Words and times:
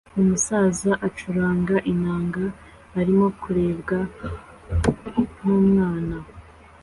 Umusaza 0.19 0.91
ucuranga 1.07 1.75
inanga 1.93 2.43
arimo 2.99 3.25
kurebwa 3.41 3.97
numwana 5.41 6.17